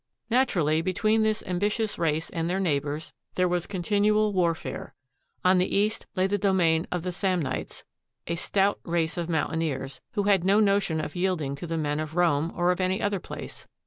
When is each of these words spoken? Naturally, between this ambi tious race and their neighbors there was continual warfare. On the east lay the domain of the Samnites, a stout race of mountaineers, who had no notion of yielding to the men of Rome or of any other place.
Naturally, 0.31 0.81
between 0.81 1.21
this 1.21 1.43
ambi 1.43 1.67
tious 1.69 1.99
race 1.99 2.31
and 2.31 2.49
their 2.49 2.59
neighbors 2.59 3.13
there 3.35 3.47
was 3.47 3.67
continual 3.67 4.33
warfare. 4.33 4.95
On 5.45 5.59
the 5.59 5.75
east 5.77 6.07
lay 6.15 6.25
the 6.25 6.39
domain 6.39 6.87
of 6.91 7.03
the 7.03 7.11
Samnites, 7.11 7.83
a 8.25 8.33
stout 8.33 8.79
race 8.83 9.15
of 9.15 9.29
mountaineers, 9.29 10.01
who 10.13 10.23
had 10.23 10.43
no 10.43 10.59
notion 10.59 10.99
of 10.99 11.15
yielding 11.15 11.53
to 11.57 11.67
the 11.67 11.77
men 11.77 11.99
of 11.99 12.15
Rome 12.15 12.51
or 12.55 12.71
of 12.71 12.81
any 12.81 12.99
other 12.99 13.19
place. 13.19 13.67